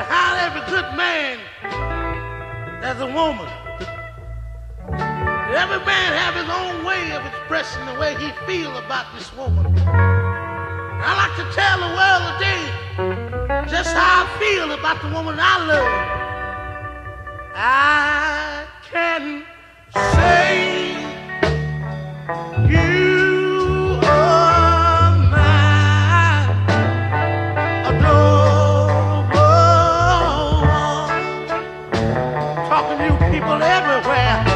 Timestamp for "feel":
8.46-8.74, 14.38-14.72